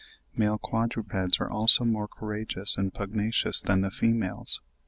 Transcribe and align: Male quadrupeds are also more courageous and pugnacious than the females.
Male 0.35 0.57
quadrupeds 0.57 1.39
are 1.39 1.51
also 1.51 1.85
more 1.85 2.07
courageous 2.07 2.75
and 2.75 2.91
pugnacious 2.91 3.61
than 3.61 3.81
the 3.81 3.91
females. 3.91 4.63